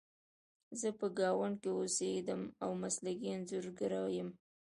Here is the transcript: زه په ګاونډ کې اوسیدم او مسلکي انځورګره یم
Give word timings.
زه 0.79 0.89
په 0.99 1.07
ګاونډ 1.19 1.55
کې 1.61 1.69
اوسیدم 1.79 2.41
او 2.63 2.69
مسلکي 2.83 3.27
انځورګره 3.35 3.99
یم 4.17 4.29